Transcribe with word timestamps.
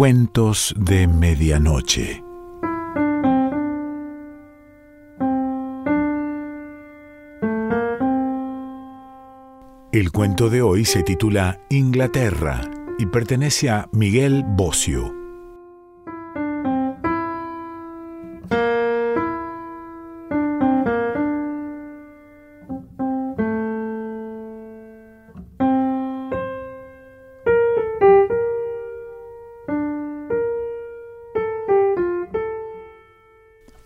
Cuentos 0.00 0.74
de 0.78 1.06
Medianoche. 1.06 2.24
El 9.92 10.10
cuento 10.10 10.48
de 10.48 10.62
hoy 10.62 10.86
se 10.86 11.02
titula 11.02 11.60
Inglaterra 11.68 12.62
y 12.98 13.04
pertenece 13.04 13.68
a 13.68 13.90
Miguel 13.92 14.42
Bocio. 14.46 15.19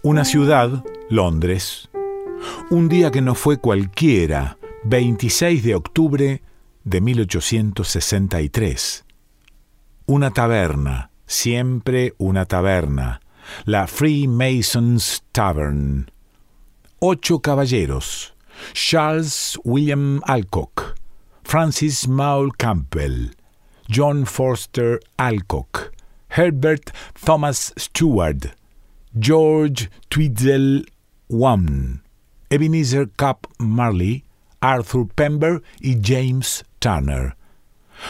Una 0.07 0.27
ciudad, 0.27 0.85
Londres. 1.09 1.89
Un 2.69 2.91
día 2.91 3.11
que 3.11 3.23
no 3.23 3.35
fue 3.35 3.57
cualquiera, 3.57 4.59
26 4.85 5.65
de 5.65 5.75
octubre 5.75 6.43
de 6.85 7.01
1863. 7.01 9.07
Una 10.05 10.31
taberna, 10.31 11.11
siempre 11.25 12.13
una 12.19 12.45
taberna, 12.45 13.23
la 13.65 13.87
Freemasons 13.87 15.25
Tavern. 15.33 16.11
Ocho 16.99 17.39
caballeros, 17.39 18.35
Charles 18.75 19.59
William 19.65 20.21
Alcock, 20.27 20.97
Francis 21.45 22.07
Maule 22.07 22.53
Campbell, 22.59 23.31
John 23.89 24.27
Forster 24.27 25.01
Alcock, 25.17 25.95
Herbert 26.29 26.91
Thomas 27.25 27.73
Stewart, 27.79 28.55
George 29.17 29.91
Tweedle 30.09 30.87
Wan, 31.29 32.03
Ebenezer 32.51 33.09
Cup 33.17 33.47
Marley, 33.59 34.25
Arthur 34.61 35.07
Pember 35.07 35.63
y 35.81 36.01
James 36.03 36.65
Turner. 36.81 37.37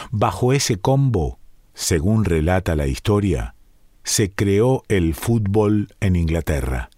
Bajo 0.09 0.51
ese 0.51 0.77
combo, 0.77 1.37
según 1.75 2.25
relata 2.25 2.75
la 2.75 2.87
historia, 2.87 3.53
se 4.03 4.31
creó 4.31 4.81
el 4.87 5.13
fútbol 5.13 5.89
en 5.99 6.15
Inglaterra. 6.15 6.89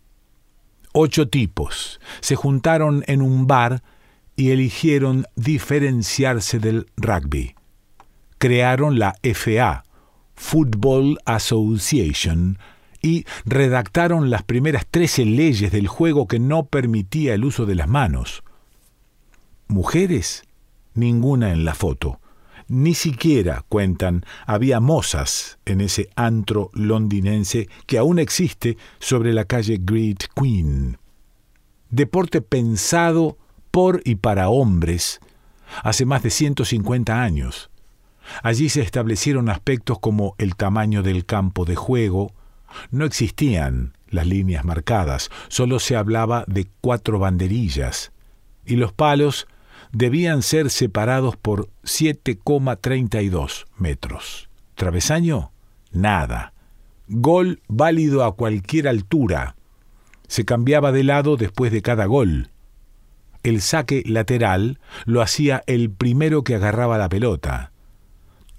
Ocho 0.93 1.27
tipos 1.27 1.99
se 2.21 2.35
juntaron 2.35 3.03
en 3.07 3.21
un 3.21 3.45
bar 3.45 3.83
y 4.37 4.51
eligieron 4.51 5.25
diferenciarse 5.35 6.59
del 6.59 6.87
rugby. 6.95 7.55
Crearon 8.37 8.99
la 8.99 9.15
FA, 9.33 9.83
Football 10.35 11.17
Association, 11.25 12.57
y 13.07 13.25
redactaron 13.45 14.29
las 14.29 14.43
primeras 14.43 14.85
trece 14.85 15.23
leyes 15.23 15.71
del 15.71 15.87
juego 15.87 16.27
que 16.27 16.39
no 16.39 16.65
permitía 16.65 17.33
el 17.33 17.45
uso 17.45 17.65
de 17.65 17.75
las 17.75 17.87
manos. 17.87 18.43
Mujeres, 19.69 20.43
ninguna 20.93 21.53
en 21.53 21.63
la 21.63 21.73
foto. 21.73 22.19
Ni 22.67 22.95
siquiera, 22.95 23.63
cuentan, 23.69 24.25
había 24.45 24.81
mozas 24.81 25.57
en 25.65 25.79
ese 25.79 26.09
antro 26.17 26.69
londinense 26.73 27.69
que 27.85 27.97
aún 27.97 28.19
existe 28.19 28.77
sobre 28.99 29.31
la 29.31 29.45
calle 29.45 29.79
Great 29.81 30.25
Queen. 30.35 30.97
Deporte 31.89 32.41
pensado 32.41 33.37
por 33.71 34.01
y 34.03 34.15
para 34.15 34.49
hombres 34.49 35.21
hace 35.81 36.05
más 36.05 36.23
de 36.23 36.29
150 36.29 37.23
años. 37.23 37.69
Allí 38.43 38.67
se 38.67 38.81
establecieron 38.81 39.47
aspectos 39.47 39.97
como 39.99 40.35
el 40.37 40.57
tamaño 40.57 41.03
del 41.03 41.25
campo 41.25 41.63
de 41.63 41.77
juego, 41.77 42.33
no 42.91 43.05
existían 43.05 43.93
las 44.09 44.27
líneas 44.27 44.65
marcadas, 44.65 45.29
solo 45.47 45.79
se 45.79 45.95
hablaba 45.95 46.43
de 46.47 46.67
cuatro 46.81 47.19
banderillas, 47.19 48.11
y 48.65 48.75
los 48.75 48.93
palos 48.93 49.47
debían 49.91 50.41
ser 50.41 50.69
separados 50.69 51.37
por 51.37 51.69
7,32 51.83 53.65
metros. 53.77 54.49
Travesaño, 54.75 55.51
nada. 55.91 56.53
Gol 57.07 57.61
válido 57.67 58.23
a 58.23 58.35
cualquier 58.35 58.87
altura. 58.87 59.55
Se 60.27 60.45
cambiaba 60.45 60.91
de 60.91 61.03
lado 61.03 61.37
después 61.37 61.71
de 61.71 61.81
cada 61.81 62.05
gol. 62.05 62.49
El 63.43 63.61
saque 63.61 64.03
lateral 64.05 64.79
lo 65.05 65.21
hacía 65.21 65.63
el 65.67 65.89
primero 65.89 66.43
que 66.43 66.55
agarraba 66.55 66.97
la 66.97 67.07
pelota. 67.07 67.71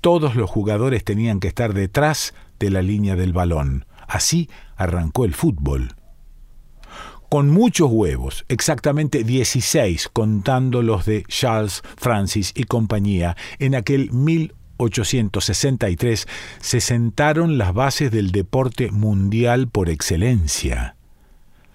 Todos 0.01 0.35
los 0.35 0.49
jugadores 0.49 1.05
tenían 1.05 1.41
que 1.41 1.49
estar 1.49 1.75
detrás 1.75 2.33
de 2.59 2.71
la 2.71 2.83
línea 2.83 3.15
del 3.17 3.33
balón. 3.33 3.85
Así 4.09 4.51
arrancó 4.77 5.25
el 5.25 5.35
fútbol. 5.35 5.95
Con 7.29 7.51
muchos 7.51 7.91
huevos, 7.93 8.45
exactamente 8.49 9.23
16 9.23 10.09
contando 10.11 10.83
los 10.83 11.05
de 11.05 11.25
Charles 11.29 11.83
Francis 11.99 12.55
y 12.57 12.65
compañía, 12.65 13.37
en 13.59 13.75
aquel 13.75 14.11
1863 14.13 16.27
se 16.59 16.81
sentaron 16.81 17.59
las 17.59 17.75
bases 17.75 18.11
del 18.11 18.33
deporte 18.33 18.91
mundial 18.91 19.69
por 19.69 19.91
excelencia. 19.91 20.97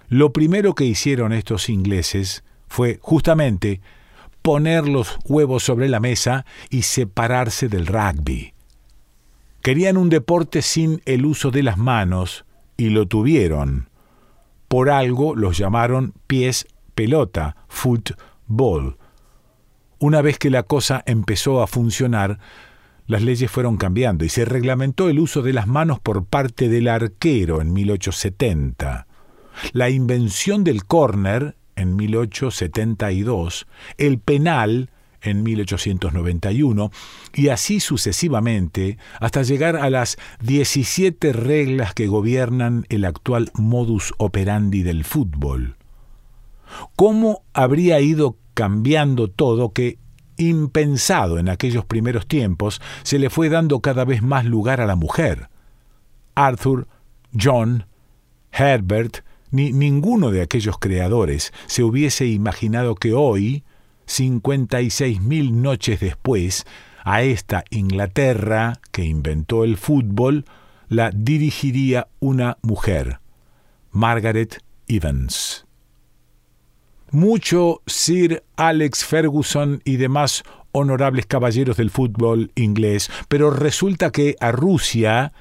Lo 0.10 0.34
primero 0.34 0.74
que 0.74 0.86
hicieron 0.86 1.34
estos 1.34 1.70
ingleses 1.70 2.44
fue 2.68 2.98
justamente 3.00 3.80
poner 4.42 4.88
los 4.88 5.20
huevos 5.26 5.62
sobre 5.64 5.88
la 5.88 6.00
mesa 6.00 6.48
y 6.72 6.82
separarse 6.82 7.68
del 7.68 7.86
rugby. 7.86 8.53
Querían 9.64 9.96
un 9.96 10.10
deporte 10.10 10.62
sin 10.62 11.02
el 11.06 11.26
uso 11.26 11.50
de 11.50 11.64
las 11.64 11.78
manos 11.78 12.44
y 12.76 12.90
lo 12.90 13.08
tuvieron. 13.08 13.88
Por 14.68 14.90
algo 14.90 15.38
los 15.38 15.58
llamaron 15.58 16.14
pies 16.28 16.68
pelota, 16.96 17.56
football. 17.70 18.98
Una 20.00 20.22
vez 20.22 20.38
que 20.38 20.50
la 20.50 20.64
cosa 20.64 21.02
empezó 21.06 21.64
a 21.64 21.68
funcionar, 21.68 22.40
las 23.08 23.22
leyes 23.22 23.50
fueron 23.50 23.78
cambiando 23.78 24.26
y 24.26 24.30
se 24.30 24.44
reglamentó 24.44 25.08
el 25.08 25.18
uso 25.18 25.42
de 25.42 25.54
las 25.54 25.66
manos 25.66 26.02
por 26.02 26.26
parte 26.26 26.68
del 26.68 26.90
arquero 26.90 27.62
en 27.62 27.72
1870. 27.72 29.08
La 29.72 29.90
invención 29.90 30.66
del 30.66 30.84
córner 30.84 31.56
en 31.78 31.96
1872, 31.96 33.66
el 33.98 34.20
penal 34.20 34.90
en 35.24 35.44
1891, 35.44 36.92
y 37.34 37.50
así 37.50 37.80
sucesivamente 37.80 38.98
hasta 39.20 39.42
llegar 39.42 39.76
a 39.78 39.90
las 39.90 40.18
17 40.42 41.34
reglas 41.34 41.94
que 41.94 42.08
gobiernan 42.08 42.86
el 42.90 43.06
actual 43.06 43.52
modus 43.54 44.14
operandi 44.18 44.84
del 44.84 45.04
fútbol. 45.04 45.78
¿Cómo 46.96 47.44
habría 47.54 48.00
ido 48.00 48.38
cambiando 48.54 49.30
todo 49.30 49.74
que, 49.74 49.98
impensado 50.38 51.38
en 51.38 51.50
aquellos 51.50 51.86
primeros 51.86 52.28
tiempos, 52.28 52.82
se 53.04 53.20
le 53.20 53.30
fue 53.30 53.50
dando 53.50 53.80
cada 53.80 54.06
vez 54.06 54.22
más 54.22 54.46
lugar 54.46 54.82
a 54.82 54.86
la 54.86 54.96
mujer? 54.96 55.50
Arthur, 56.36 56.88
John, 57.40 57.86
Herbert, 58.52 59.24
ni 59.52 59.72
ninguno 59.72 60.32
de 60.32 60.42
aquellos 60.42 60.80
creadores 60.80 61.54
se 61.68 61.84
hubiese 61.84 62.26
imaginado 62.26 62.96
que 62.96 63.14
hoy, 63.14 63.64
56.000 64.08 65.52
noches 65.52 66.00
después, 66.00 66.66
a 67.04 67.22
esta 67.22 67.64
Inglaterra 67.70 68.80
que 68.92 69.04
inventó 69.04 69.64
el 69.64 69.78
fútbol, 69.78 70.46
la 70.88 71.12
dirigiría 71.12 72.08
una 72.20 72.58
mujer, 72.62 73.20
Margaret 73.92 74.64
Evans. 74.88 75.66
Mucho 77.12 77.82
Sir 77.86 78.44
Alex 78.56 79.06
Ferguson 79.06 79.82
y 79.86 79.98
demás 79.98 80.44
honorables 80.72 81.26
caballeros 81.26 81.78
del 81.78 81.92
fútbol 81.92 82.52
inglés, 82.56 83.12
pero 83.28 83.52
resulta 83.52 84.12
que 84.12 84.36
a 84.40 84.52
Rusia 84.52 85.34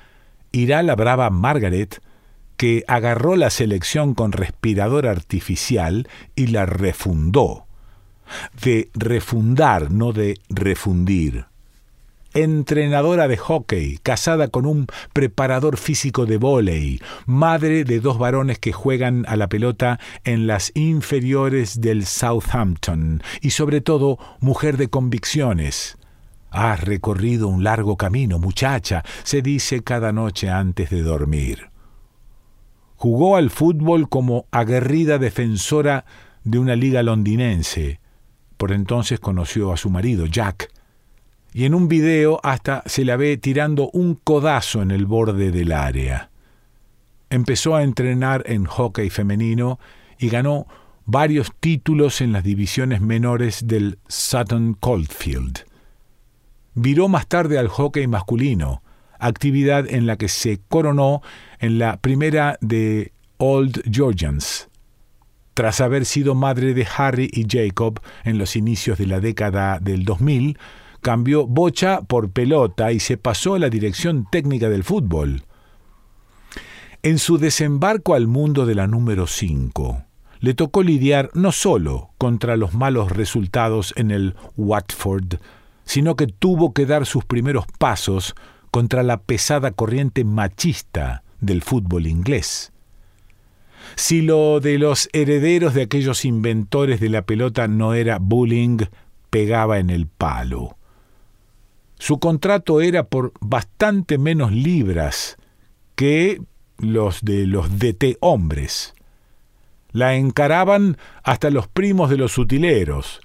irá 0.53 0.83
la 0.83 0.95
brava 0.97 1.31
Margaret, 1.31 2.03
que 2.59 2.85
agarró 2.87 3.37
la 3.37 3.51
selección 3.51 4.15
con 4.15 4.33
respirador 4.33 5.07
artificial 5.07 6.09
y 6.37 6.49
la 6.49 6.67
refundó 6.67 7.67
de 8.63 8.91
refundar, 8.95 9.91
no 9.91 10.13
de 10.13 10.39
refundir. 10.49 11.47
Entrenadora 12.35 13.29
de 13.29 13.37
hockey, 13.37 13.99
casada 14.03 14.49
con 14.49 14.65
un 14.65 14.87
preparador 15.13 15.77
físico 15.77 16.25
de 16.25 16.39
vóley, 16.39 16.99
madre 17.27 17.85
de 17.85 18.01
dos 18.01 18.17
varones 18.19 18.59
que 18.59 18.73
juegan 18.73 19.27
a 19.29 19.37
la 19.37 19.49
pelota 19.49 20.01
en 20.25 20.47
las 20.47 20.73
inferiores 20.75 21.83
del 21.83 22.07
Southampton 22.07 23.23
y 23.43 23.51
sobre 23.51 23.83
todo 23.83 24.19
mujer 24.41 24.79
de 24.79 24.89
convicciones. 24.89 25.99
Has 26.51 26.83
recorrido 26.83 27.49
un 27.49 27.65
largo 27.65 27.97
camino, 27.97 28.39
muchacha, 28.39 29.03
se 29.25 29.43
dice 29.43 29.83
cada 29.83 30.13
noche 30.13 30.49
antes 30.49 30.89
de 30.89 31.03
dormir. 31.03 31.69
Jugó 32.97 33.37
al 33.37 33.51
fútbol 33.51 34.09
como 34.09 34.47
aguerrida 34.53 35.19
defensora 35.19 36.05
de 36.45 36.59
una 36.59 36.77
liga 36.77 37.03
londinense, 37.03 38.01
por 38.63 38.71
entonces 38.71 39.19
conoció 39.19 39.73
a 39.73 39.77
su 39.77 39.91
marido, 39.91 40.25
Jack, 40.25 40.71
y 41.53 41.65
en 41.65 41.75
un 41.75 41.89
video 41.89 42.39
hasta 42.45 42.85
se 42.87 43.05
la 43.05 43.17
ve 43.17 43.37
tirando 43.37 43.91
un 43.93 44.15
codazo 44.15 44.83
en 44.83 44.93
el 44.93 45.05
borde 45.05 45.51
del 45.51 45.73
área. 45.73 46.31
Empezó 47.29 47.75
a 47.75 47.83
entrenar 47.83 48.45
en 48.47 48.67
hockey 48.67 49.11
femenino 49.11 49.81
y 50.17 50.29
ganó 50.29 50.69
varios 51.07 51.51
títulos 51.59 52.21
en 52.21 52.31
las 52.31 52.45
divisiones 52.45 53.01
menores 53.01 53.67
del 53.67 53.99
Sutton 54.07 54.75
Coldfield. 54.75 55.65
Viró 56.75 57.09
más 57.09 57.27
tarde 57.27 57.59
al 57.59 57.67
hockey 57.67 58.07
masculino, 58.07 58.85
actividad 59.19 59.93
en 59.93 60.07
la 60.07 60.17
que 60.17 60.29
se 60.29 60.61
coronó 60.69 61.21
en 61.59 61.81
la 61.81 61.97
primera 61.97 62.59
de 62.61 63.13
Old 63.39 63.83
Georgians, 63.91 64.69
tras 65.55 65.81
haber 65.81 66.05
sido 66.05 66.35
madre 66.35 66.75
de 66.75 66.87
Harry 66.97 67.31
y 67.33 67.47
Jacob 67.49 68.01
en 68.25 68.39
los 68.39 68.57
inicios 68.57 68.99
de 68.99 69.07
la 69.07 69.21
década 69.21 69.79
del 69.81 70.05
2000, 70.05 70.59
cambió 71.01 71.47
bocha 71.47 72.01
por 72.03 72.31
pelota 72.31 72.93
y 72.93 73.01
se 73.01 73.17
pasó 73.17 73.55
a 73.55 73.59
la 73.59 73.69
dirección 73.69 74.27
técnica 74.31 74.69
del 74.69 74.85
fútbol. 74.85 75.43
En 77.03 77.19
su 77.19 77.39
desembarco 77.39 78.15
al 78.15 78.29
mundo 78.29 78.65
de 78.65 78.77
la 78.77 78.87
número 78.87 79.27
5, 79.27 80.05
le 80.39 80.55
tocó 80.55 80.83
lidiar 80.83 81.31
no 81.35 81.53
solo 81.53 82.11
contra 82.19 82.57
los 82.57 82.75
malos 82.75 83.11
resultados 83.11 83.93
en 83.97 84.11
el 84.11 84.35
Watford, 84.57 85.41
sino 85.85 86.17
que 86.17 86.27
tuvo 86.29 86.73
que 86.73 86.87
dar 86.87 87.07
sus 87.07 87.25
primeros 87.25 87.65
pasos 87.79 88.35
contra 88.71 89.03
la 89.03 89.21
pesada 89.21 89.73
corriente 89.73 90.25
machista 90.25 91.25
del 91.41 91.63
fútbol 91.63 92.07
inglés. 92.07 92.72
Si 93.97 94.23
lo 94.23 94.61
de 94.61 94.79
los 94.79 95.09
herederos 95.13 95.75
de 95.75 95.83
aquellos 95.83 96.25
inventores 96.25 97.01
de 97.01 97.09
la 97.09 97.23
pelota 97.23 97.69
no 97.69 97.95
era 97.95 98.19
bullying, 98.19 98.79
pegaba 99.31 99.79
en 99.79 99.91
el 99.91 100.07
palo. 100.07 100.77
Su 101.99 102.19
contrato 102.19 102.81
era 102.81 103.05
por 103.05 103.33
bastante 103.41 104.19
menos 104.19 104.53
libras 104.53 105.37
que 105.95 106.43
los 106.79 107.23
de 107.23 107.47
los 107.47 107.79
DT 107.79 108.17
hombres. 108.21 108.95
La 109.93 110.17
encaraban 110.17 110.97
hasta 111.23 111.51
los 111.51 111.69
primos 111.69 112.11
de 112.11 112.17
los 112.17 112.39
utileros. 112.39 113.21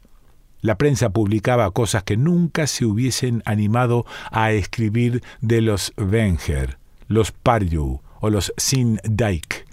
La 0.62 0.78
prensa 0.78 1.12
publicaba 1.12 1.72
cosas 1.72 2.04
que 2.04 2.18
nunca 2.18 2.68
se 2.68 2.86
hubiesen 2.86 3.42
animado 3.46 4.06
a 4.31 4.52
escribir 4.52 5.24
de 5.42 5.62
los 5.62 5.94
Wenger, 5.98 6.78
los 7.08 7.31
Pardew 7.31 8.02
o 8.20 8.30
los 8.30 8.54
Sin 8.58 9.00
Dyke 9.04 9.67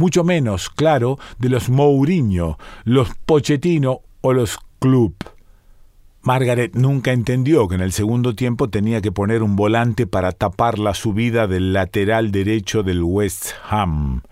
mucho 0.00 0.24
menos, 0.24 0.70
claro, 0.70 1.18
de 1.38 1.50
los 1.50 1.68
Mourinho, 1.68 2.58
los 2.84 3.10
Pochettino 3.26 4.00
o 4.22 4.32
los 4.32 4.58
Club. 4.78 5.14
Margaret 6.22 6.74
nunca 6.74 7.12
entendió 7.12 7.68
que 7.68 7.74
en 7.74 7.82
el 7.82 7.92
segundo 7.92 8.34
tiempo 8.34 8.70
tenía 8.70 9.02
que 9.02 9.12
poner 9.12 9.42
un 9.42 9.56
volante 9.56 10.06
para 10.06 10.32
tapar 10.32 10.78
la 10.78 10.94
subida 10.94 11.46
del 11.46 11.74
lateral 11.74 12.32
derecho 12.32 12.82
del 12.82 13.02
West 13.02 13.50
Ham. 13.68 14.22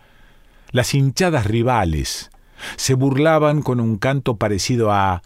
Las 0.71 0.95
hinchadas 0.95 1.47
rivales 1.47 2.31
se 2.77 2.95
burlaban 2.95 3.61
con 3.61 3.79
un 3.79 3.99
canto 3.99 4.39
parecido 4.39 4.91
a 4.91 5.23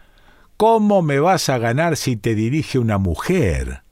¿Cómo 0.57 1.03
me 1.03 1.21
vas 1.21 1.49
a 1.51 1.59
ganar 1.59 1.97
si 1.97 2.17
te 2.17 2.35
dirige 2.35 2.81
una 2.81 2.99
mujer? 2.99 3.83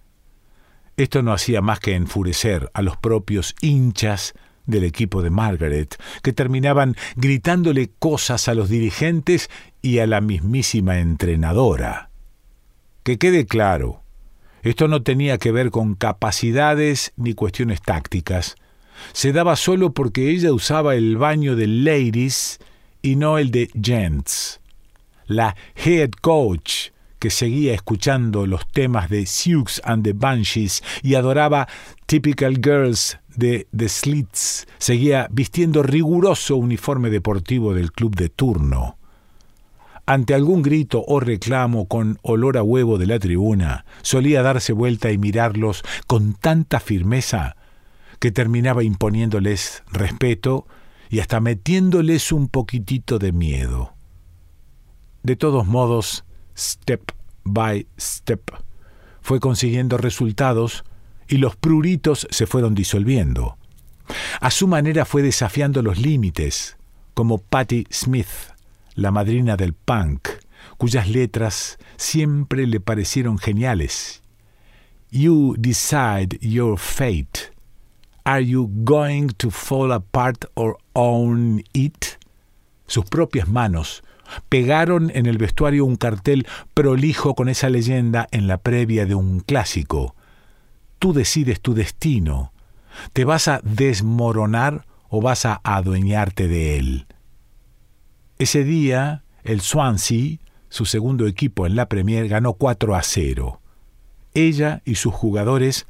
Esto 0.96 1.22
no 1.22 1.32
hacía 1.32 1.60
más 1.60 1.78
que 1.78 1.94
enfurecer 1.94 2.70
a 2.74 2.82
los 2.82 2.96
propios 2.96 3.54
hinchas 3.60 4.34
del 4.70 4.84
equipo 4.84 5.22
de 5.22 5.30
Margaret, 5.30 5.96
que 6.22 6.32
terminaban 6.32 6.96
gritándole 7.16 7.90
cosas 7.98 8.48
a 8.48 8.54
los 8.54 8.68
dirigentes 8.68 9.50
y 9.82 9.98
a 9.98 10.06
la 10.06 10.20
mismísima 10.20 10.98
entrenadora. 10.98 12.10
Que 13.02 13.18
quede 13.18 13.46
claro, 13.46 14.02
esto 14.62 14.88
no 14.88 15.02
tenía 15.02 15.38
que 15.38 15.52
ver 15.52 15.70
con 15.70 15.94
capacidades 15.94 17.12
ni 17.16 17.34
cuestiones 17.34 17.80
tácticas. 17.80 18.56
Se 19.12 19.32
daba 19.32 19.56
solo 19.56 19.92
porque 19.92 20.30
ella 20.30 20.52
usaba 20.52 20.94
el 20.94 21.16
baño 21.16 21.56
de 21.56 21.66
ladies 21.66 22.60
y 23.02 23.16
no 23.16 23.38
el 23.38 23.50
de 23.50 23.70
gents. 23.80 24.60
La 25.26 25.56
head 25.76 26.10
coach, 26.20 26.90
que 27.20 27.30
seguía 27.30 27.74
escuchando 27.74 28.46
los 28.46 28.66
temas 28.66 29.08
de 29.10 29.26
Sioux 29.26 29.80
and 29.84 30.02
the 30.02 30.14
Banshees 30.14 30.82
y 31.02 31.14
adoraba 31.14 31.68
Typical 32.06 32.54
Girls 32.60 33.18
de 33.36 33.68
The 33.76 33.88
Slits 33.88 34.66
seguía 34.78 35.28
vistiendo 35.30 35.82
riguroso 35.82 36.56
uniforme 36.56 37.10
deportivo 37.10 37.74
del 37.74 37.92
club 37.92 38.16
de 38.16 38.30
turno. 38.30 38.96
Ante 40.06 40.34
algún 40.34 40.62
grito 40.62 41.04
o 41.06 41.20
reclamo 41.20 41.86
con 41.86 42.18
olor 42.22 42.56
a 42.56 42.62
huevo 42.62 42.98
de 42.98 43.06
la 43.06 43.18
tribuna, 43.18 43.84
solía 44.02 44.42
darse 44.42 44.72
vuelta 44.72 45.12
y 45.12 45.18
mirarlos 45.18 45.82
con 46.06 46.32
tanta 46.32 46.80
firmeza 46.80 47.54
que 48.18 48.32
terminaba 48.32 48.82
imponiéndoles 48.82 49.82
respeto 49.92 50.66
y 51.10 51.20
hasta 51.20 51.38
metiéndoles 51.40 52.32
un 52.32 52.48
poquitito 52.48 53.18
de 53.18 53.32
miedo. 53.32 53.92
De 55.22 55.36
todos 55.36 55.66
modos, 55.66 56.24
step 56.60 57.12
by 57.44 57.86
step, 57.98 58.50
fue 59.22 59.40
consiguiendo 59.40 59.96
resultados 59.96 60.84
y 61.28 61.38
los 61.38 61.56
pruritos 61.56 62.26
se 62.30 62.46
fueron 62.46 62.74
disolviendo. 62.74 63.56
A 64.40 64.50
su 64.50 64.66
manera 64.66 65.04
fue 65.04 65.22
desafiando 65.22 65.82
los 65.82 65.98
límites, 65.98 66.76
como 67.14 67.38
Patti 67.38 67.86
Smith, 67.90 68.26
la 68.94 69.10
madrina 69.10 69.56
del 69.56 69.72
punk, 69.72 70.28
cuyas 70.76 71.08
letras 71.08 71.78
siempre 71.96 72.66
le 72.66 72.80
parecieron 72.80 73.38
geniales. 73.38 74.22
You 75.10 75.54
decide 75.58 76.38
your 76.40 76.78
fate. 76.78 77.52
Are 78.24 78.44
you 78.44 78.70
going 78.84 79.28
to 79.38 79.50
fall 79.50 79.92
apart 79.92 80.44
or 80.54 80.78
own 80.92 81.62
it? 81.72 82.18
Sus 82.86 83.04
propias 83.04 83.48
manos 83.48 84.02
pegaron 84.48 85.10
en 85.14 85.26
el 85.26 85.38
vestuario 85.38 85.84
un 85.84 85.96
cartel 85.96 86.46
prolijo 86.74 87.34
con 87.34 87.48
esa 87.48 87.68
leyenda 87.68 88.28
en 88.30 88.46
la 88.46 88.58
previa 88.58 89.06
de 89.06 89.14
un 89.14 89.40
clásico, 89.40 90.14
Tú 91.00 91.14
decides 91.14 91.62
tu 91.62 91.72
destino. 91.72 92.52
¿Te 93.14 93.24
vas 93.24 93.48
a 93.48 93.60
desmoronar 93.64 94.84
o 95.08 95.22
vas 95.22 95.46
a 95.46 95.58
adueñarte 95.64 96.46
de 96.46 96.76
él? 96.76 97.06
Ese 98.38 98.64
día, 98.64 99.24
el 99.42 99.62
Swansea, 99.62 100.36
su 100.68 100.84
segundo 100.84 101.26
equipo 101.26 101.66
en 101.66 101.74
la 101.74 101.88
Premier, 101.88 102.28
ganó 102.28 102.52
4 102.52 102.94
a 102.94 103.02
0. 103.02 103.62
Ella 104.34 104.82
y 104.84 104.96
sus 104.96 105.14
jugadores, 105.14 105.86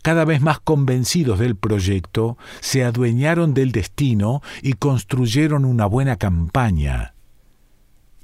cada 0.00 0.24
vez 0.24 0.40
más 0.40 0.60
convencidos 0.60 1.38
del 1.38 1.56
proyecto, 1.56 2.38
se 2.60 2.84
adueñaron 2.84 3.52
del 3.52 3.70
destino 3.70 4.40
y 4.62 4.72
construyeron 4.72 5.66
una 5.66 5.84
buena 5.84 6.16
campaña. 6.16 7.13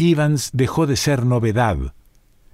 Evans 0.01 0.49
dejó 0.55 0.87
de 0.87 0.97
ser 0.97 1.27
novedad 1.27 1.77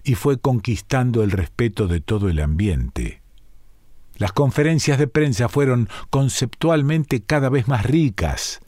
y 0.03 0.17
fue 0.17 0.37
conquistando 0.37 1.23
el 1.23 1.31
respeto 1.31 1.87
de 1.87 2.01
todo 2.01 2.29
el 2.29 2.41
ambiente. 2.41 3.23
Las 4.17 4.33
conferencias 4.33 4.99
de 4.99 5.07
prensa 5.07 5.49
fueron 5.49 5.89
conceptualmente 6.11 7.23
cada 7.23 7.49
vez 7.49 7.69
más 7.69 7.87
ricas. 7.87 8.59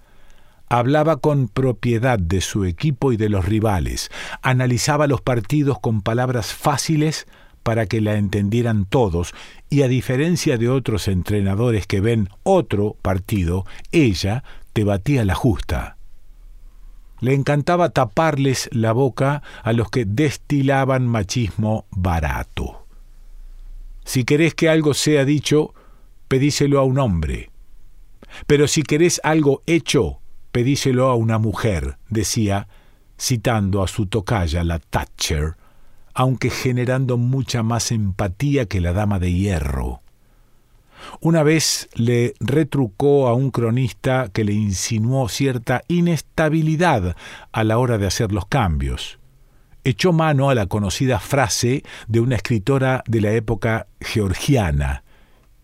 Hablaba 0.69 1.17
con 1.17 1.49
propiedad 1.49 2.21
de 2.21 2.41
su 2.41 2.67
equipo 2.67 3.11
y 3.11 3.17
de 3.17 3.29
los 3.29 3.47
rivales, 3.47 4.13
analizaba 4.43 5.09
los 5.09 5.23
partidos 5.23 5.81
con 5.81 6.01
palabras 6.01 6.55
fáciles 6.55 7.27
para 7.65 7.87
que 7.87 8.01
la 8.01 8.15
entendieran 8.15 8.85
todos, 8.85 9.35
y 9.69 9.83
a 9.83 9.89
diferencia 9.89 10.57
de 10.57 10.69
otros 10.69 11.09
entrenadores 11.09 11.89
que 11.89 12.01
ven 12.01 12.29
otro 12.45 12.97
partido, 13.03 13.67
ella 13.91 14.45
te 14.73 14.85
batía 14.85 15.25
la 15.25 15.35
justa. 15.35 15.98
Le 17.21 17.35
encantaba 17.35 17.91
taparles 17.91 18.69
la 18.73 18.93
boca 18.93 19.43
a 19.63 19.73
los 19.73 19.91
que 19.91 20.05
destilaban 20.05 21.07
machismo 21.07 21.87
barato. 21.91 22.87
Si 24.05 24.25
querés 24.25 24.55
que 24.55 24.69
algo 24.69 24.95
sea 24.95 25.25
dicho, 25.25 25.75
pedíselo 26.29 26.79
a 26.79 26.85
un 26.85 26.99
hombre. 26.99 27.51
Pero 28.47 28.69
si 28.69 28.83
querés 28.83 29.21
algo 29.25 29.63
hecho, 29.67 30.21
pedíselo 30.53 31.09
a 31.09 31.15
una 31.15 31.39
mujer, 31.39 31.99
decía, 32.09 32.69
citando 33.19 33.83
a 33.83 33.89
su 33.89 34.07
tocaya, 34.07 34.65
la 34.65 34.79
Thatcher, 34.79 35.57
aunque 36.15 36.51
generando 36.51 37.17
mucha 37.17 37.63
más 37.63 37.91
empatía 37.93 38.67
que 38.67 38.81
la 38.81 38.93
dama 38.93 39.19
de 39.19 39.33
hierro. 39.33 40.03
Una 41.21 41.43
vez 41.43 41.89
le 41.95 42.35
retrucó 42.41 43.29
a 43.29 43.35
un 43.35 43.51
cronista 43.51 44.29
que 44.33 44.45
le 44.45 44.53
insinuó 44.53 45.29
cierta 45.29 45.83
inestabilidad 45.89 47.17
a 47.53 47.65
la 47.65 47.79
hora 47.79 47.99
de 47.99 48.07
hacer 48.07 48.33
los 48.33 48.47
cambios 48.47 49.19
echó 49.89 50.13
mano 50.13 50.51
a 50.51 50.55
la 50.55 50.67
conocida 50.67 51.19
frase 51.19 51.83
de 52.09 52.21
una 52.21 52.37
escritora 52.37 53.03
de 53.07 53.21
la 53.21 53.33
época 53.33 53.87
georgiana, 54.01 55.03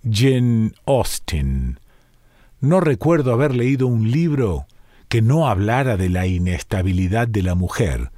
Jane 0.03 0.73
Austen. 0.87 1.81
No 2.61 2.81
recuerdo 2.81 3.33
haber 3.33 3.55
leído 3.55 3.87
un 3.87 4.11
libro 4.11 4.67
que 5.09 5.21
no 5.21 5.49
hablara 5.49 5.97
de 5.97 6.09
la 6.09 6.27
inestabilidad 6.27 7.29
de 7.29 7.43
la 7.43 7.55
mujer. 7.55 8.11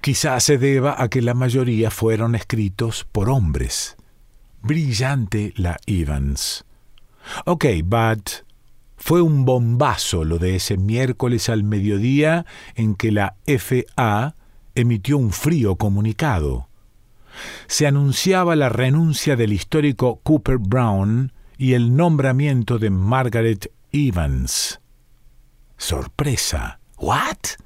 Quizás 0.00 0.44
se 0.44 0.58
deba 0.58 1.00
a 1.00 1.08
que 1.08 1.22
la 1.22 1.34
mayoría 1.34 1.90
fueron 1.90 2.34
escritos 2.34 3.06
por 3.10 3.30
hombres. 3.30 3.96
Brillante 4.62 5.52
la 5.56 5.78
Evans. 5.86 6.64
Ok, 7.44 7.66
but 7.84 8.30
fue 8.96 9.22
un 9.22 9.44
bombazo 9.44 10.24
lo 10.24 10.38
de 10.38 10.56
ese 10.56 10.76
miércoles 10.76 11.48
al 11.48 11.62
mediodía 11.62 12.44
en 12.74 12.94
que 12.94 13.12
la 13.12 13.36
FA 13.46 14.34
emitió 14.74 15.18
un 15.18 15.32
frío 15.32 15.76
comunicado. 15.76 16.68
Se 17.68 17.86
anunciaba 17.86 18.56
la 18.56 18.68
renuncia 18.68 19.36
del 19.36 19.52
histórico 19.52 20.20
Cooper 20.22 20.58
Brown 20.58 21.32
y 21.56 21.74
el 21.74 21.96
nombramiento 21.96 22.78
de 22.78 22.90
Margaret 22.90 23.72
Evans. 23.92 24.80
Sorpresa. 25.76 26.80
¿What? 26.98 27.58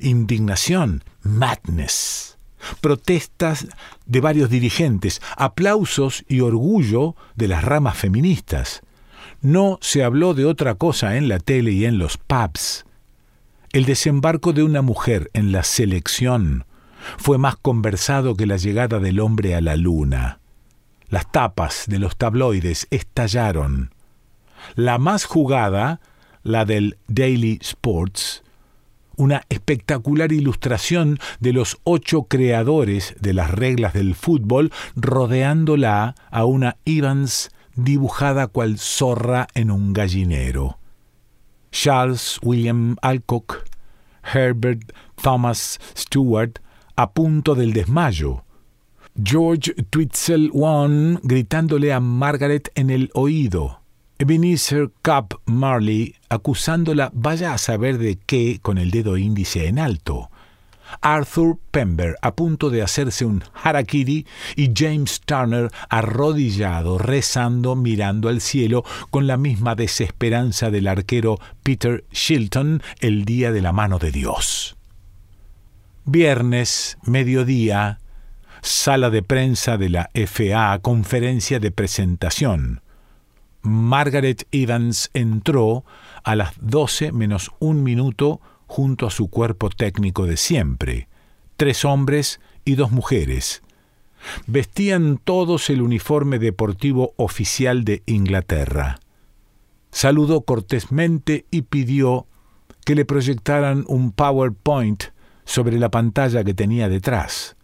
Indignación. 0.00 1.04
Madness. 1.22 2.38
Protestas 2.80 3.66
de 4.06 4.20
varios 4.20 4.50
dirigentes, 4.50 5.20
aplausos 5.36 6.24
y 6.28 6.40
orgullo 6.40 7.16
de 7.34 7.48
las 7.48 7.64
ramas 7.64 7.96
feministas. 7.96 8.82
No 9.40 9.78
se 9.80 10.04
habló 10.04 10.34
de 10.34 10.44
otra 10.44 10.76
cosa 10.76 11.16
en 11.16 11.28
la 11.28 11.38
tele 11.38 11.72
y 11.72 11.84
en 11.84 11.98
los 11.98 12.16
pubs. 12.16 12.84
El 13.72 13.84
desembarco 13.86 14.52
de 14.52 14.62
una 14.62 14.82
mujer 14.82 15.30
en 15.32 15.50
la 15.50 15.64
selección 15.64 16.64
fue 17.16 17.38
más 17.38 17.56
conversado 17.56 18.36
que 18.36 18.46
la 18.46 18.56
llegada 18.56 19.00
del 19.00 19.18
hombre 19.18 19.54
a 19.54 19.60
la 19.60 19.76
luna. 19.76 20.40
Las 21.08 21.30
tapas 21.30 21.84
de 21.88 21.98
los 21.98 22.16
tabloides 22.16 22.86
estallaron. 22.90 23.94
La 24.74 24.98
más 24.98 25.24
jugada, 25.24 26.00
la 26.42 26.64
del 26.64 26.98
Daily 27.08 27.58
Sports, 27.60 28.42
una 29.16 29.42
espectacular 29.48 30.32
ilustración 30.32 31.18
de 31.40 31.52
los 31.52 31.78
ocho 31.84 32.24
creadores 32.24 33.14
de 33.20 33.32
las 33.32 33.50
reglas 33.50 33.92
del 33.92 34.14
fútbol 34.14 34.72
rodeándola 34.96 36.14
a 36.30 36.44
una 36.44 36.76
Evans 36.84 37.50
dibujada 37.74 38.46
cual 38.46 38.78
zorra 38.78 39.46
en 39.54 39.70
un 39.70 39.92
gallinero. 39.92 40.78
Charles 41.70 42.38
William 42.42 42.96
Alcock, 43.02 43.64
Herbert 44.22 44.92
Thomas 45.20 45.80
Stewart, 45.96 46.60
a 46.96 47.10
punto 47.12 47.54
del 47.54 47.72
desmayo. 47.72 48.44
George 49.22 49.74
Twitzel 49.90 50.50
One 50.54 51.18
gritándole 51.22 51.92
a 51.92 52.00
Margaret 52.00 52.70
en 52.74 52.90
el 52.90 53.10
oído. 53.14 53.81
Ebenezer 54.22 54.88
Cup 55.02 55.40
Marley 55.46 56.14
acusándola 56.28 57.10
vaya 57.12 57.54
a 57.54 57.58
saber 57.58 57.98
de 57.98 58.20
qué 58.24 58.60
con 58.62 58.78
el 58.78 58.92
dedo 58.92 59.16
índice 59.16 59.66
en 59.66 59.80
alto. 59.80 60.30
Arthur 61.00 61.58
Pember 61.72 62.14
a 62.22 62.36
punto 62.36 62.70
de 62.70 62.82
hacerse 62.82 63.24
un 63.24 63.42
harakiri 63.52 64.24
y 64.54 64.70
James 64.76 65.22
Turner 65.22 65.72
arrodillado, 65.88 66.98
rezando, 66.98 67.74
mirando 67.74 68.28
al 68.28 68.40
cielo 68.40 68.84
con 69.10 69.26
la 69.26 69.36
misma 69.36 69.74
desesperanza 69.74 70.70
del 70.70 70.86
arquero 70.86 71.40
Peter 71.64 72.04
Shilton 72.12 72.80
el 73.00 73.24
día 73.24 73.50
de 73.50 73.60
la 73.60 73.72
mano 73.72 73.98
de 73.98 74.12
Dios. 74.12 74.76
Viernes, 76.04 76.96
mediodía, 77.02 77.98
sala 78.60 79.10
de 79.10 79.24
prensa 79.24 79.78
de 79.78 79.88
la 79.88 80.10
FA, 80.14 80.78
conferencia 80.80 81.58
de 81.58 81.72
presentación. 81.72 82.82
Margaret 83.62 84.46
Evans 84.50 85.10
entró 85.14 85.84
a 86.24 86.36
las 86.36 86.54
doce 86.60 87.12
menos 87.12 87.50
un 87.60 87.82
minuto 87.82 88.40
junto 88.66 89.06
a 89.06 89.10
su 89.10 89.28
cuerpo 89.28 89.70
técnico 89.70 90.26
de 90.26 90.36
siempre, 90.36 91.08
tres 91.56 91.84
hombres 91.84 92.40
y 92.64 92.74
dos 92.74 92.90
mujeres. 92.90 93.62
Vestían 94.46 95.18
todos 95.22 95.70
el 95.70 95.82
uniforme 95.82 96.38
deportivo 96.38 97.14
oficial 97.16 97.84
de 97.84 98.02
Inglaterra. 98.06 98.98
Saludó 99.90 100.42
cortésmente 100.42 101.44
y 101.50 101.62
pidió 101.62 102.26
que 102.84 102.94
le 102.94 103.04
proyectaran 103.04 103.84
un 103.88 104.12
PowerPoint 104.12 105.04
sobre 105.44 105.78
la 105.78 105.90
pantalla 105.90 106.44
que 106.44 106.54
tenía 106.54 106.88
detrás. 106.88 107.56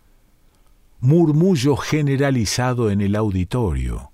Murmullo 1.00 1.76
generalizado 1.76 2.90
en 2.90 3.00
el 3.00 3.16
auditorio. 3.16 4.07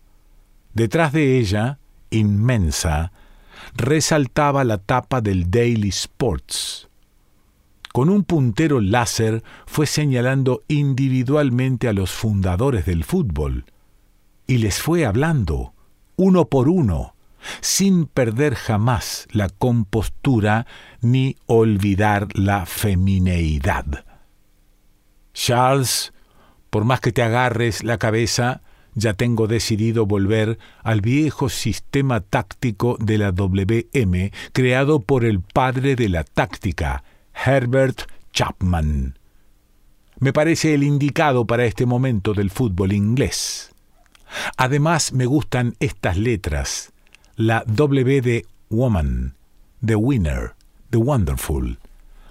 Detrás 0.74 1.12
de 1.12 1.38
ella, 1.38 1.78
inmensa, 2.10 3.12
resaltaba 3.76 4.64
la 4.64 4.78
tapa 4.78 5.20
del 5.20 5.50
Daily 5.50 5.88
Sports. 5.88 6.88
Con 7.92 8.08
un 8.08 8.24
puntero 8.24 8.80
láser 8.80 9.44
fue 9.66 9.86
señalando 9.86 10.64
individualmente 10.66 11.86
a 11.86 11.92
los 11.92 12.10
fundadores 12.10 12.86
del 12.86 13.04
fútbol 13.04 13.66
y 14.48 14.58
les 14.58 14.82
fue 14.82 15.06
hablando, 15.06 15.74
uno 16.16 16.46
por 16.46 16.68
uno, 16.68 17.14
sin 17.60 18.06
perder 18.06 18.56
jamás 18.56 19.28
la 19.30 19.48
compostura 19.48 20.66
ni 21.00 21.36
olvidar 21.46 22.28
la 22.34 22.66
femineidad. 22.66 24.04
Charles, 25.34 26.12
por 26.70 26.84
más 26.84 27.00
que 27.00 27.12
te 27.12 27.22
agarres 27.22 27.84
la 27.84 27.98
cabeza, 27.98 28.62
ya 28.94 29.14
tengo 29.14 29.46
decidido 29.46 30.06
volver 30.06 30.58
al 30.82 31.00
viejo 31.00 31.48
sistema 31.48 32.20
táctico 32.20 32.96
de 33.00 33.18
la 33.18 33.32
WM 33.32 34.32
creado 34.52 35.00
por 35.00 35.24
el 35.24 35.40
padre 35.40 35.96
de 35.96 36.08
la 36.08 36.24
táctica, 36.24 37.02
Herbert 37.44 38.02
Chapman. 38.32 39.18
Me 40.20 40.32
parece 40.32 40.74
el 40.74 40.84
indicado 40.84 41.44
para 41.46 41.64
este 41.64 41.86
momento 41.86 42.34
del 42.34 42.50
fútbol 42.50 42.92
inglés. 42.92 43.72
Además 44.56 45.12
me 45.12 45.26
gustan 45.26 45.74
estas 45.80 46.16
letras, 46.16 46.92
la 47.36 47.64
W 47.66 48.20
de 48.20 48.46
Woman, 48.70 49.34
de 49.80 49.96
Winner, 49.96 50.54
de 50.90 50.98
Wonderful, 50.98 51.78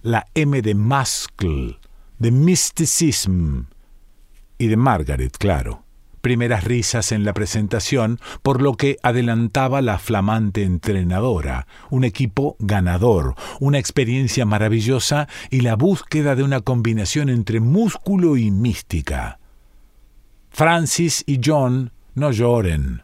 la 0.02 0.26
M 0.34 0.62
de 0.62 0.76
Muscle, 0.76 1.78
de 2.20 2.32
Mysticism 2.32 3.64
y 4.58 4.68
de 4.68 4.78
Margaret, 4.78 5.38
claro 5.38 5.83
primeras 6.24 6.64
risas 6.64 7.12
en 7.12 7.26
la 7.26 7.34
presentación, 7.34 8.18
por 8.44 8.62
lo 8.62 8.78
que 8.78 8.98
adelantaba 9.04 9.82
la 9.82 10.00
flamante 10.00 10.64
entrenadora, 10.64 11.68
un 11.90 12.06
equipo 12.06 12.56
ganador, 12.60 13.36
una 13.60 13.78
experiencia 13.78 14.46
maravillosa 14.46 15.28
y 15.50 15.60
la 15.60 15.76
búsqueda 15.76 16.38
de 16.38 16.44
una 16.44 16.62
combinación 16.62 17.30
entre 17.30 17.60
músculo 17.60 18.38
y 18.38 18.52
mística. 18.52 19.40
Francis 20.50 21.26
y 21.28 21.42
John 21.44 21.92
no 22.16 22.32
lloren. 22.32 23.04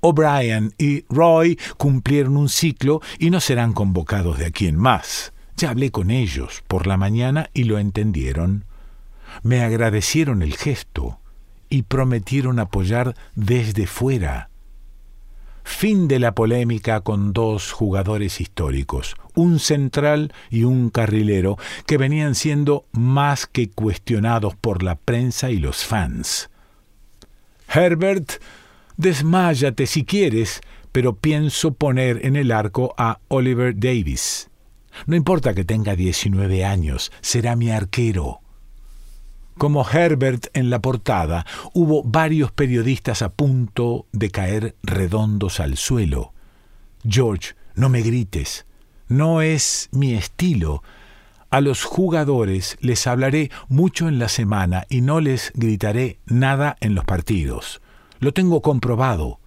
O'Brien 0.00 0.72
y 0.78 1.04
Roy 1.10 1.58
cumplieron 1.76 2.38
un 2.38 2.48
ciclo 2.48 3.02
y 3.18 3.28
no 3.28 3.40
serán 3.40 3.74
convocados 3.74 4.38
de 4.38 4.46
aquí 4.46 4.68
en 4.68 4.76
más. 4.76 5.34
Ya 5.58 5.68
hablé 5.68 5.90
con 5.90 6.10
ellos 6.10 6.64
por 6.66 6.86
la 6.86 6.96
mañana 6.96 7.50
y 7.52 7.64
lo 7.64 7.78
entendieron. 7.78 8.64
Me 9.42 9.60
agradecieron 9.60 10.40
el 10.40 10.56
gesto 10.56 11.20
y 11.68 11.82
prometieron 11.82 12.58
apoyar 12.58 13.14
desde 13.34 13.86
fuera. 13.86 14.50
Fin 15.64 16.08
de 16.08 16.18
la 16.18 16.34
polémica 16.34 17.02
con 17.02 17.34
dos 17.34 17.72
jugadores 17.72 18.40
históricos, 18.40 19.16
un 19.34 19.58
central 19.58 20.32
y 20.50 20.64
un 20.64 20.88
carrilero, 20.88 21.58
que 21.86 21.98
venían 21.98 22.34
siendo 22.34 22.86
más 22.92 23.46
que 23.46 23.68
cuestionados 23.68 24.56
por 24.56 24.82
la 24.82 24.96
prensa 24.96 25.50
y 25.50 25.58
los 25.58 25.84
fans. 25.84 26.48
Herbert, 27.68 28.42
desmáyate 28.96 29.86
si 29.86 30.04
quieres, 30.04 30.62
pero 30.90 31.16
pienso 31.16 31.74
poner 31.74 32.24
en 32.24 32.36
el 32.36 32.50
arco 32.50 32.94
a 32.96 33.20
Oliver 33.28 33.78
Davis. 33.78 34.48
No 35.06 35.16
importa 35.16 35.54
que 35.54 35.64
tenga 35.64 35.94
19 35.94 36.64
años, 36.64 37.12
será 37.20 37.56
mi 37.56 37.70
arquero. 37.70 38.40
Como 39.58 39.84
Herbert 39.84 40.46
en 40.52 40.70
la 40.70 40.80
portada, 40.80 41.44
hubo 41.74 42.04
varios 42.04 42.52
periodistas 42.52 43.22
a 43.22 43.30
punto 43.30 44.06
de 44.12 44.30
caer 44.30 44.76
redondos 44.84 45.58
al 45.58 45.76
suelo. 45.76 46.32
George, 47.04 47.54
no 47.74 47.88
me 47.88 48.02
grites. 48.02 48.66
No 49.08 49.42
es 49.42 49.88
mi 49.90 50.14
estilo. 50.14 50.84
A 51.50 51.60
los 51.60 51.82
jugadores 51.82 52.78
les 52.80 53.08
hablaré 53.08 53.50
mucho 53.68 54.06
en 54.06 54.20
la 54.20 54.28
semana 54.28 54.86
y 54.88 55.00
no 55.00 55.20
les 55.20 55.50
gritaré 55.54 56.20
nada 56.26 56.76
en 56.80 56.94
los 56.94 57.04
partidos. 57.04 57.82
Lo 58.20 58.32
tengo 58.32 58.62
comprobado. 58.62 59.40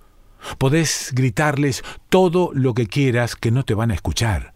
Podés 0.58 1.12
gritarles 1.13 1.84
todo 2.10 2.51
lo 2.53 2.74
que 2.74 2.88
quieras 2.88 3.38
que 3.38 3.51
no 3.51 3.63
te 3.63 3.75
van 3.75 3.91
a 3.91 3.96
escuchar. 3.96 4.53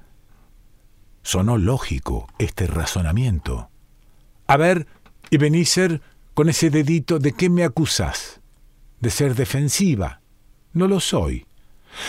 Sonó 1.23 1.57
lógico 1.57 2.27
este 2.39 2.67
razonamiento. 2.67 3.69
A 4.47 4.57
ver, 4.57 4.85
ser 5.65 6.01
con 6.33 6.49
ese 6.49 6.69
dedito, 6.69 7.19
¿de 7.19 7.31
qué 7.31 7.49
me 7.49 7.63
acusás? 7.63 8.41
¿De 8.99 9.09
ser 9.09 9.35
defensiva? 9.35 10.21
No 10.73 10.87
lo 10.87 10.99
soy. 10.99 11.45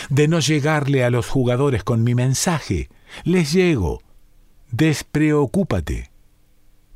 ¿De 0.09 0.27
no 0.27 0.39
llegarle 0.39 1.05
a 1.05 1.09
los 1.09 1.27
jugadores 1.27 1.83
con 1.83 2.03
mi 2.03 2.13
mensaje? 2.13 2.89
Les 3.23 3.53
llego. 3.53 4.01
Despreocúpate. 4.71 6.11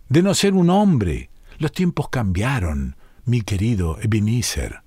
De 0.09 0.21
no 0.21 0.33
ser 0.33 0.53
un 0.53 0.69
hombre. 0.69 1.29
Los 1.57 1.71
tiempos 1.71 2.09
cambiaron, 2.09 2.97
mi 3.25 3.41
querido 3.41 3.97
Ebenezer. 4.01 4.81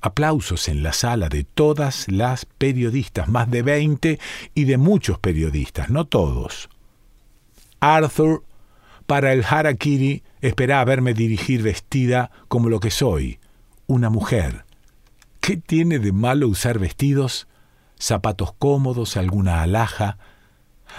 aplausos 0.00 0.68
en 0.68 0.82
la 0.82 0.92
sala 0.92 1.28
de 1.28 1.44
todas 1.44 2.08
las 2.08 2.44
periodistas, 2.44 3.28
más 3.28 3.50
de 3.50 3.62
20 3.62 4.18
y 4.54 4.64
de 4.64 4.76
muchos 4.76 5.18
periodistas, 5.18 5.88
no 5.88 6.04
todos. 6.04 6.68
Arthur, 7.80 8.44
para 9.06 9.32
el 9.32 9.44
harakiri, 9.44 10.22
espera 10.48 10.84
verme 10.84 11.14
dirigir 11.14 11.62
vestida 11.62 12.30
como 12.48 12.68
lo 12.68 12.78
que 12.78 12.90
soy, 12.90 13.38
una 13.86 14.10
mujer. 14.10 14.66
¿Qué 15.40 15.56
tiene 15.56 15.98
de 15.98 16.12
malo 16.12 16.48
usar 16.48 16.78
vestidos? 16.78 17.48
Zapatos 17.98 18.52
cómodos, 18.58 19.16
alguna 19.16 19.62
alhaja. 19.62 20.18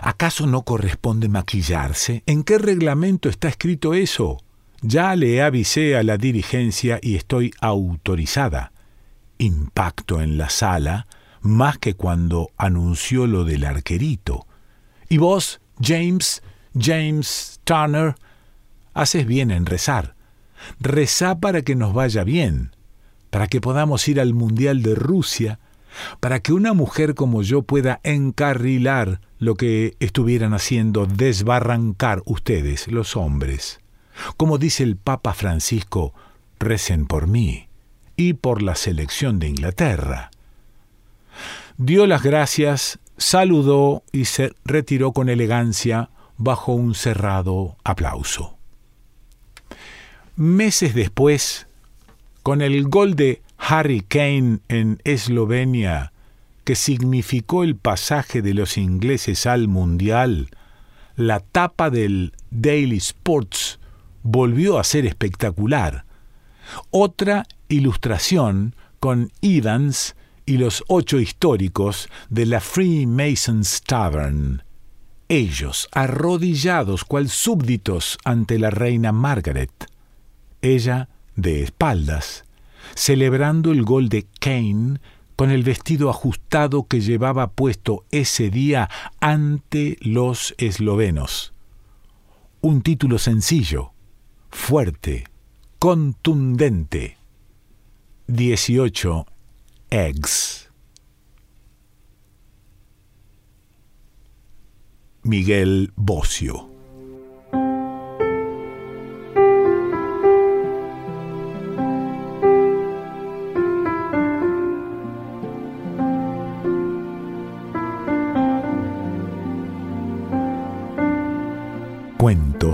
¿Acaso 0.02 0.48
no 0.48 0.64
corresponde 0.64 1.30
maquillarse? 1.30 2.24
¿En 2.26 2.44
qué 2.44 2.58
reglamento 2.58 3.30
está 3.30 3.48
escrito 3.48 3.94
eso? 3.94 4.40
Ya 4.82 5.16
le 5.16 5.44
avisé 5.44 5.96
a 5.96 6.02
la 6.02 6.18
dirigencia 6.18 7.00
y 7.00 7.16
estoy 7.16 7.54
autorizada. 7.62 8.72
Impacto 9.38 10.22
en 10.22 10.40
la 10.40 10.50
sala, 10.50 11.06
más 11.42 11.78
que 11.78 11.94
cuando 11.94 12.50
anunció 12.58 13.28
lo 13.28 13.44
del 13.44 13.64
arquerito. 13.64 14.48
Y 15.08 15.18
vos, 15.18 15.62
James, 15.80 16.42
James 16.80 17.60
Turner, 17.64 18.16
haces 18.96 19.28
bien 19.28 19.52
en 19.52 19.68
rezar. 19.68 20.16
Rezá 20.80 21.40
para 21.40 21.62
que 21.62 21.76
nos 21.76 21.94
vaya 21.94 22.24
bien, 22.24 22.76
para 23.30 23.46
que 23.46 23.62
podamos 23.62 24.08
ir 24.08 24.20
al 24.20 24.34
Mundial 24.34 24.82
de 24.82 24.96
Rusia, 24.96 25.60
para 26.20 26.40
que 26.40 26.54
una 26.54 26.74
mujer 26.74 27.14
como 27.14 27.44
yo 27.44 27.62
pueda 27.62 28.00
encarrilar 28.04 29.22
lo 29.38 29.56
que 29.56 29.96
estuvieran 30.00 30.54
haciendo 30.54 31.06
desbarrancar 31.06 32.24
ustedes, 32.26 32.88
los 32.88 33.16
hombres. 33.16 33.80
Como 34.38 34.58
dice 34.58 34.84
el 34.84 34.96
Papa 34.96 35.34
Francisco, 35.34 36.14
recen 36.58 37.06
por 37.06 37.28
mí 37.28 37.68
y 38.16 38.34
por 38.34 38.62
la 38.62 38.76
selección 38.76 39.40
de 39.40 39.50
Inglaterra. 39.50 40.32
Dio 41.78 42.08
las 42.08 42.24
gracias, 42.24 43.00
saludó 43.18 44.04
y 44.14 44.26
se 44.26 44.54
retiró 44.64 45.12
con 45.12 45.28
elegancia 45.28 46.10
bajo 46.38 46.74
un 46.74 46.96
cerrado 46.96 47.76
aplauso. 47.84 48.55
Meses 50.38 50.94
después, 50.94 51.66
con 52.44 52.62
el 52.62 52.90
gol 52.90 53.16
de 53.16 53.42
Harry 53.58 54.02
Kane 54.02 54.60
en 54.68 55.00
Eslovenia, 55.06 56.12
que 56.66 56.76
significó 56.76 57.64
el 57.64 57.78
pasaje 57.78 58.42
de 58.42 58.54
los 58.54 58.78
ingleses 58.78 59.46
al 59.46 59.70
Mundial, 59.70 60.50
la 61.16 61.40
tapa 61.40 61.90
del 61.90 62.34
Daily 62.52 62.98
Sports 62.98 63.80
volvió 64.24 64.78
a 64.78 64.84
ser 64.84 65.06
espectacular. 65.06 66.04
Otra 66.92 67.46
ilustración 67.70 68.76
con 69.00 69.32
Evans 69.42 70.18
y 70.46 70.58
los 70.58 70.84
ocho 70.90 71.18
históricos 71.18 72.10
de 72.30 72.46
la 72.46 72.60
Freemasons 72.60 73.84
Tavern. 73.84 74.64
Ellos 75.30 75.88
arrodillados 75.94 77.06
cual 77.06 77.30
súbditos 77.30 78.18
ante 78.26 78.60
la 78.60 78.70
reina 78.70 79.14
Margaret. 79.14 79.95
Ella 80.62 81.10
de 81.36 81.64
espaldas, 81.64 82.46
celebrando 82.96 83.72
el 83.72 83.84
gol 83.84 84.10
de 84.10 84.26
Kane 84.40 85.00
con 85.36 85.52
el 85.52 85.64
vestido 85.64 86.10
ajustado 86.10 86.88
que 86.88 87.02
llevaba 87.02 87.52
puesto 87.52 88.06
ese 88.12 88.50
día 88.50 88.90
ante 89.20 89.98
los 90.02 90.56
eslovenos. 90.58 91.54
Un 92.62 92.82
título 92.82 93.20
sencillo, 93.20 93.92
fuerte, 94.50 95.26
contundente. 95.78 97.18
18 98.28 99.28
eggs. 99.92 100.70
Miguel 105.24 105.92
Bocio. 105.96 106.75